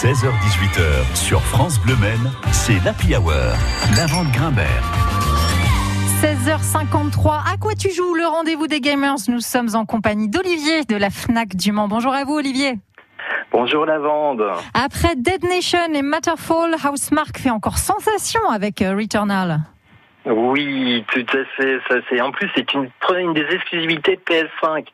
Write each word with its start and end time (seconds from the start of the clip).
16h-18h 0.00 1.14
sur 1.14 1.42
France 1.42 1.78
Bleu 1.78 1.94
Men, 2.00 2.32
c'est 2.52 2.82
l'Happy 2.86 3.14
Hour. 3.14 3.34
La 3.98 4.06
vente 4.06 4.32
Grimbert. 4.32 4.82
16h53, 6.22 7.52
à 7.52 7.58
quoi 7.58 7.74
tu 7.74 7.90
joues 7.90 8.14
Le 8.14 8.26
rendez-vous 8.26 8.66
des 8.66 8.80
gamers? 8.80 9.16
Nous 9.28 9.40
sommes 9.40 9.68
en 9.74 9.84
compagnie 9.84 10.30
d'Olivier 10.30 10.84
de 10.86 10.96
la 10.96 11.10
FNAC 11.10 11.54
du 11.54 11.72
Mans. 11.72 11.86
Bonjour 11.86 12.14
à 12.14 12.24
vous 12.24 12.32
Olivier. 12.32 12.78
Bonjour 13.52 13.84
Lavande. 13.84 14.42
Après 14.72 15.16
Dead 15.16 15.44
Nation 15.44 15.92
et 15.92 16.00
Matterfall, 16.00 16.76
Housemark 16.82 17.36
fait 17.36 17.50
encore 17.50 17.76
sensation 17.76 18.40
avec 18.48 18.80
euh, 18.80 18.96
Returnal. 18.96 19.60
Oui, 20.26 21.04
tout 21.08 21.26
à 21.32 21.44
fait. 21.56 21.80
Ça, 21.88 21.96
c'est 22.08 22.20
en 22.20 22.30
plus 22.30 22.50
c'est 22.54 22.74
une, 22.74 22.90
une 23.18 23.32
des 23.32 23.46
exclusivités 23.50 24.16
de 24.16 24.20
PS5. 24.20 24.86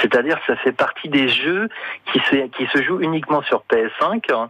C'est-à-dire 0.00 0.38
ça 0.46 0.54
fait 0.56 0.72
partie 0.72 1.08
des 1.08 1.28
jeux 1.28 1.68
qui 2.12 2.20
se 2.20 2.46
qui 2.48 2.66
se 2.66 2.82
jouent 2.82 3.00
uniquement 3.00 3.42
sur 3.42 3.64
PS5 3.70 4.48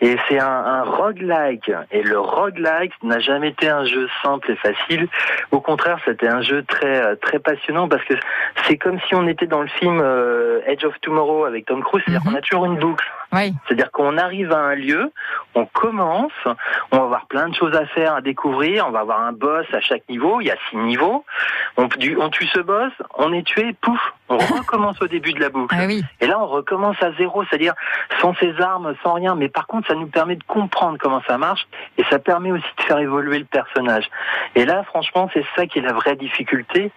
et 0.00 0.16
c'est 0.28 0.40
un, 0.40 0.46
un 0.46 0.82
roguelike. 0.82 1.70
Et 1.92 2.02
le 2.02 2.18
roguelike 2.18 2.92
n'a 3.04 3.20
jamais 3.20 3.48
été 3.48 3.68
un 3.68 3.84
jeu 3.84 4.08
simple 4.22 4.50
et 4.50 4.56
facile. 4.56 5.08
Au 5.52 5.60
contraire, 5.60 5.98
c'était 6.04 6.28
un 6.28 6.42
jeu 6.42 6.64
très 6.64 7.16
très 7.16 7.38
passionnant 7.38 7.88
parce 7.88 8.04
que 8.04 8.14
c'est 8.66 8.76
comme 8.76 8.98
si 9.06 9.14
on 9.14 9.28
était 9.28 9.46
dans 9.46 9.62
le 9.62 9.68
film 9.68 10.00
euh, 10.02 10.60
Edge 10.66 10.84
of 10.84 10.98
Tomorrow 11.00 11.44
avec 11.44 11.66
Tom 11.66 11.82
Cruise. 11.84 12.02
C'est-à-dire 12.06 12.22
qu'on 12.24 12.36
a 12.36 12.40
toujours 12.40 12.64
une 12.64 12.78
boucle. 12.78 13.08
Oui. 13.32 13.54
C'est-à-dire 13.66 13.90
qu'on 13.92 14.18
arrive 14.18 14.52
à 14.52 14.58
un 14.58 14.74
lieu, 14.74 15.12
on 15.54 15.64
commence, 15.66 16.32
on 16.90 16.96
va 16.98 17.04
avoir 17.04 17.26
plein 17.26 17.48
de 17.48 17.54
choses 17.54 17.76
à 17.76 17.86
faire, 17.86 18.14
à 18.14 18.20
découvrir, 18.20 18.86
on 18.88 18.90
va 18.90 19.00
avoir 19.00 19.20
un 19.20 19.32
boss 19.32 19.59
à 19.72 19.80
chaque 19.80 20.08
niveau, 20.08 20.40
il 20.40 20.46
y 20.46 20.50
a 20.50 20.56
six 20.68 20.76
niveaux, 20.76 21.24
on, 21.76 21.88
on 22.18 22.30
tue 22.30 22.46
ce 22.46 22.60
boss, 22.60 22.92
on 23.16 23.32
est 23.32 23.46
tué, 23.46 23.74
pouf, 23.80 24.00
on 24.30 24.58
recommence 24.58 25.00
au 25.02 25.06
début 25.06 25.32
de 25.32 25.40
la 25.40 25.48
boucle. 25.48 25.74
Ah 25.78 25.84
oui. 25.86 26.02
Et 26.20 26.26
là, 26.26 26.38
on 26.40 26.46
recommence 26.46 26.96
à 27.02 27.12
zéro, 27.18 27.44
c'est-à-dire 27.44 27.74
sans 28.20 28.34
ses 28.34 28.60
armes, 28.60 28.94
sans 29.02 29.14
rien, 29.14 29.34
mais 29.34 29.48
par 29.48 29.66
contre, 29.66 29.88
ça 29.88 29.94
nous 29.94 30.06
permet 30.06 30.36
de 30.36 30.44
comprendre 30.44 30.98
comment 30.98 31.22
ça 31.26 31.36
marche, 31.38 31.66
et 31.98 32.04
ça 32.10 32.18
permet 32.18 32.52
aussi 32.52 32.64
de 32.78 32.82
faire 32.82 32.98
évoluer 32.98 33.38
le 33.38 33.44
personnage. 33.44 34.08
Et 34.54 34.64
là, 34.64 34.82
franchement, 34.84 35.28
c'est 35.34 35.44
ça 35.54 35.66
qui 35.66 35.78
est 35.78 35.82
la 35.82 35.92
vraie 35.92 36.16
difficulté, 36.16 36.90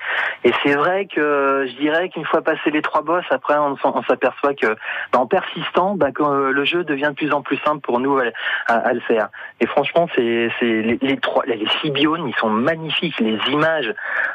et 0.43 0.51
c'est 0.63 0.75
vrai 0.75 1.07
que 1.07 1.65
je 1.67 1.75
dirais 1.77 2.09
qu'une 2.09 2.25
fois 2.25 2.41
passé 2.41 2.71
les 2.71 2.81
trois 2.81 3.01
boss, 3.01 3.25
après, 3.29 3.57
on, 3.57 3.75
on 3.83 4.03
s'aperçoit 4.03 4.53
que, 4.53 4.75
bah, 5.11 5.19
en 5.19 5.27
persistant, 5.27 5.95
bah, 5.95 6.11
que 6.11 6.23
le 6.51 6.65
jeu 6.65 6.83
devient 6.83 7.09
de 7.09 7.15
plus 7.15 7.33
en 7.33 7.41
plus 7.41 7.57
simple 7.65 7.81
pour 7.81 7.99
nous 7.99 8.17
à, 8.17 8.23
à, 8.67 8.75
à 8.75 8.93
le 8.93 9.01
faire. 9.01 9.29
Et 9.59 9.65
franchement, 9.65 10.07
c'est 10.15 10.21
les, 10.61 10.97
les, 11.01 11.17
trois, 11.17 11.43
les 11.45 11.65
six 11.81 11.91
biones, 11.91 12.27
ils 12.27 12.35
sont 12.35 12.49
magnifiques. 12.49 13.19
Les 13.19 13.37
images 13.51 13.93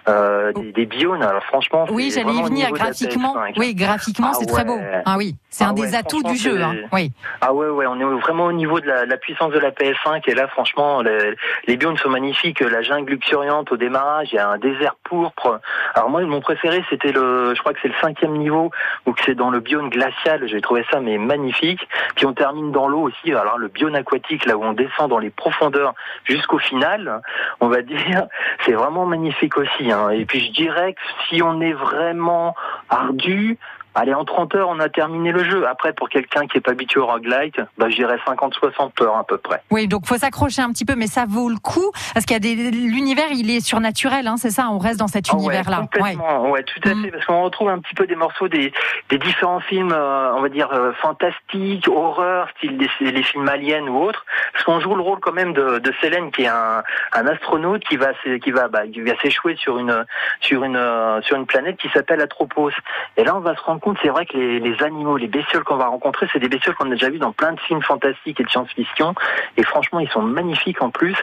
euh, 0.08 0.52
des, 0.52 0.72
des 0.72 0.88
alors 0.98 1.44
franchement, 1.44 1.86
oui, 1.91 2.10
j'allais 2.12 2.32
y 2.32 2.42
venir 2.42 2.72
graphiquement. 2.89 3.36
Oui, 3.56 3.75
graphiquement, 3.75 4.33
c'est 4.34 4.47
ah 4.48 4.53
très 4.53 4.64
beau. 4.64 4.78
Ah 5.05 5.17
oui, 5.17 5.36
c'est 5.50 5.64
ah 5.64 5.69
un 5.69 5.75
ouais, 5.75 5.89
des 5.89 5.94
atouts 5.94 6.22
du 6.22 6.36
jeu. 6.36 6.62
Hein. 6.62 6.77
Oui. 6.92 7.12
Ah 7.41 7.53
ouais, 7.53 7.69
ouais, 7.69 7.86
on 7.86 7.98
est 7.98 8.20
vraiment 8.20 8.47
au 8.47 8.53
niveau 8.53 8.81
de 8.81 8.86
la, 8.86 9.06
la 9.06 9.17
puissance 9.17 9.53
de 9.53 9.58
la 9.58 9.70
PS5 9.70 10.22
et 10.27 10.34
là, 10.34 10.48
franchement, 10.48 11.03
les, 11.03 11.34
les 11.66 11.77
biones 11.77 11.97
sont 11.97 12.11
magnifiques. 12.11 12.61
La 12.61 12.83
jungle 12.83 13.12
luxuriante 13.12 13.72
au 13.72 13.77
démarrage, 13.77 14.28
il 14.33 14.36
y 14.36 14.39
a 14.39 14.48
un 14.48 14.59
désert 14.59 14.97
pourpre. 15.05 15.61
Alors 15.94 16.11
moi, 16.11 16.22
mon 16.22 16.41
préféré, 16.41 16.84
c'était 16.91 17.12
le, 17.12 17.55
je 17.55 17.61
crois 17.61 17.72
que 17.72 17.78
c'est 17.83 17.89
le 17.89 17.94
cinquième 18.00 18.36
niveau 18.36 18.70
où 19.06 19.14
c'est 19.25 19.34
dans 19.34 19.50
le 19.50 19.61
biome 19.61 19.91
glacial. 19.91 20.47
J'ai 20.47 20.61
trouvé 20.61 20.84
ça 20.91 21.00
mais 21.00 21.19
magnifique. 21.19 21.81
Puis 22.14 22.27
on 22.27 22.33
termine 22.33 22.72
dans 22.72 22.89
l'eau 22.89 23.03
aussi. 23.09 23.33
Alors 23.33 23.59
le 23.59 23.69
biome 23.69 23.94
aquatique, 23.94 24.47
là 24.47 24.56
où 24.56 24.64
on 24.64 24.72
descend 24.72 25.11
dans 25.11 25.19
les 25.19 25.31
profondeurs 25.31 25.94
jusqu'au 26.25 26.59
final, 26.59 27.22
on 27.61 27.69
va 27.69 27.83
dire, 27.83 28.27
c'est 28.66 28.72
vraiment 28.72 29.06
magnifique 29.06 29.56
aussi. 29.56 29.91
Hein. 29.91 30.11
Et 30.11 30.25
puis 30.25 30.41
je 30.41 30.53
dirais 30.53 30.94
que 30.94 31.00
si 31.28 31.42
on 31.42 31.61
est 31.61 31.72
vraiment 31.72 32.55
ardu, 32.91 33.56
Allez, 34.00 34.14
en 34.14 34.24
30 34.24 34.54
heures, 34.54 34.68
on 34.68 34.78
a 34.80 34.88
terminé 34.88 35.32
le 35.32 35.42
jeu. 35.44 35.66
Après, 35.66 35.92
pour 35.92 36.08
quelqu'un 36.08 36.46
qui 36.46 36.56
n'est 36.56 36.60
pas 36.60 36.70
habitué 36.72 37.00
au 37.00 37.06
roguelike, 37.06 37.60
bah, 37.78 37.88
je 37.91 37.96
dirais 37.96 38.16
50-60 38.27 39.02
heures 39.02 39.16
à 39.16 39.24
peu 39.24 39.38
près. 39.38 39.60
Oui, 39.70 39.88
donc 39.88 40.06
faut 40.06 40.16
s'accrocher 40.16 40.62
un 40.62 40.70
petit 40.70 40.84
peu, 40.84 40.94
mais 40.94 41.06
ça 41.08 41.24
vaut 41.28 41.48
le 41.48 41.58
coup 41.58 41.91
parce 42.14 42.24
qu'il 42.26 42.34
y 42.34 42.36
a 42.36 42.41
des 42.41 42.70
l'univers, 42.70 43.26
il 43.32 43.50
est 43.50 43.60
surnaturel, 43.60 44.26
hein, 44.26 44.36
c'est 44.36 44.50
ça. 44.50 44.69
On 44.70 44.78
reste 44.78 44.98
dans 45.00 45.08
cet 45.08 45.26
Ah 45.30 45.34
univers-là. 45.36 45.86
Ouais, 46.00 46.16
ouais. 46.16 46.48
ouais. 46.50 46.62
tout 46.62 46.81
à 46.88 46.94
Mm. 46.94 47.04
fait, 47.04 47.10
parce 47.10 47.25
qu'on 47.26 47.42
retrouve 47.42 47.69
un 47.70 47.78
petit 47.81 47.94
peu 47.94 48.06
des 48.06 48.14
morceaux 48.16 48.48
des, 48.48 48.72
des 49.09 49.19
différents 49.19 49.60
films, 49.60 49.92
euh, 49.92 50.32
on 50.34 50.42
va 50.42 50.48
dire 50.48 50.69
euh, 50.72 50.92
fantastiques, 51.00 51.88
horreur, 51.88 52.48
style 52.56 52.78
des, 52.78 52.88
les 53.00 53.22
films 53.22 53.48
aliens 53.48 53.86
ou 53.88 54.03
autres. 54.04 54.25
Parce 54.53 54.65
qu'on 54.65 54.80
joue 54.80 54.94
le 54.94 55.03
rôle 55.03 55.19
quand 55.20 55.32
même 55.32 55.53
de, 55.53 55.78
de 55.78 55.92
Selene, 56.00 56.30
qui 56.30 56.42
est 56.42 56.48
un, 56.48 56.82
un 57.12 57.26
astronaute 57.26 57.82
qui 57.84 57.97
va 57.97 58.09
qui 58.42 58.50
va 58.50 58.69
bah, 58.69 58.86
qui 58.86 59.00
va 59.00 59.12
s'échouer 59.22 59.56
sur 59.56 59.78
une 59.78 60.04
sur 60.41 60.62
une 60.65 60.76
euh, 60.76 61.20
sur 61.22 61.36
une 61.36 61.47
planète 61.47 61.76
qui 61.78 61.88
s'appelle 61.91 62.20
Atropos. 62.20 62.70
Et 63.16 63.25
là, 63.25 63.34
on 63.36 63.41
va 63.41 63.54
se 63.56 63.60
rendre 63.62 63.80
compte, 63.80 63.88
c'est 64.03 64.09
vrai 64.09 64.26
que 64.26 64.37
les, 64.37 64.60
les 64.60 64.82
animaux, 64.82 65.16
les 65.16 65.28
bestioles 65.28 65.65
qu'on 65.65 65.76
va 65.76 65.87
rencontrer, 65.87 66.28
c'est 66.32 66.38
des 66.38 66.49
bestioles 66.49 66.75
qu'on 66.75 66.87
a 66.87 66.94
déjà 66.94 67.10
vues 67.10 67.19
dans 67.19 67.32
plein 67.32 67.53
de 67.53 67.60
films 67.60 67.82
fantastiques 67.82 68.41
et 68.41 68.44
de 68.44 68.49
science-fiction. 68.50 69.15
Et 69.56 69.62
franchement, 69.65 70.00
ils 70.00 70.09
sont 70.10 70.22
magnifiques 70.22 70.82
en 70.82 70.91
plus. 70.91 71.16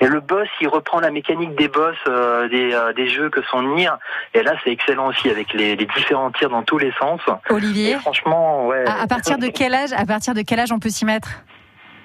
Et 0.00 0.06
le 0.06 0.20
boss, 0.20 0.48
il 0.60 0.68
reprend 0.68 1.00
la 1.00 1.10
mécanique 1.10 1.54
des 1.56 1.68
boss 1.68 1.96
euh, 2.06 2.48
des, 2.48 2.72
euh, 2.72 2.92
des 2.92 3.08
jeux 3.08 3.30
que 3.30 3.42
sont 3.42 3.62
Nier. 3.62 3.90
Et 4.34 4.42
là, 4.42 4.52
c'est 4.64 4.70
excellent 4.70 5.08
aussi 5.08 5.30
avec 5.30 5.52
les, 5.52 5.76
les 5.76 5.86
différents 5.86 6.30
tirs 6.30 6.50
dans 6.50 6.62
tous 6.62 6.78
les 6.78 6.92
sens. 6.98 7.20
Et 7.28 7.52
Olivier, 7.52 7.94
franchement, 7.96 8.66
ouais. 8.66 8.84
à, 8.86 9.02
à 9.02 9.06
partir 9.06 9.38
de 9.38 9.48
quel 9.48 9.74
âge, 9.74 9.92
à 9.92 10.06
partir 10.06 10.34
de 10.34 10.42
quel 10.42 10.60
âge 10.60 10.72
on 10.72 10.78
peut 10.78 10.90
s'y 10.90 11.04
mettre? 11.04 11.28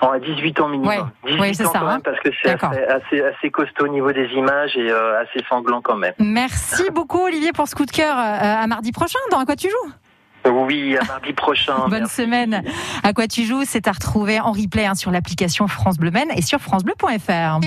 A 0.02 0.20
18 0.20 0.59
ans 0.59 0.68
minimum. 0.68 1.12
Ouais, 1.24 1.31
18 1.31 1.40
ouais, 1.40 1.54
c'est 1.54 1.66
ans 1.66 1.72
ça, 1.72 1.80
quand 1.80 1.86
même, 1.86 1.96
hein. 1.96 2.02
parce 2.04 2.20
que 2.20 2.30
c'est 2.44 2.50
assez, 2.50 2.84
assez, 2.84 3.22
assez 3.24 3.50
costaud 3.50 3.86
au 3.86 3.88
niveau 3.88 4.12
des 4.12 4.28
images 4.34 4.75
et 4.75 4.92
euh, 4.92 5.22
assez 5.22 5.44
sanglant 5.48 5.81
quand 5.81 5.96
même. 5.96 6.14
Merci 6.20 6.90
beaucoup 6.92 7.25
Olivier 7.25 7.52
pour 7.54 7.68
ce 7.68 7.75
coup 7.75 7.86
de 7.86 7.92
cœur. 7.92 8.16
Euh, 8.18 8.64
à 8.64 8.68
mardi 8.68 8.92
prochain, 8.92 9.20
dans 9.31 9.40
À 9.40 9.46
quoi 9.46 9.56
tu 9.56 9.70
joues? 9.70 9.92
Oui, 10.45 10.97
à 10.97 11.03
mardi 11.06 11.33
prochain. 11.33 11.88
Bonne 11.89 12.00
Merci. 12.00 12.16
semaine. 12.16 12.63
À 13.03 13.13
quoi 13.13 13.28
tu 13.28 13.45
joues, 13.45 13.63
c'est 13.66 13.88
à 13.88 13.91
retrouver 13.91 14.39
en 14.39 14.51
replay 14.51 14.85
hein, 14.85 14.95
sur 14.95 15.11
l'application 15.11 15.67
France 15.67 15.97
Bleu 15.97 16.11
Men 16.11 16.28
et 16.35 16.41
sur 16.41 16.59
francebleu.fr. 16.59 17.59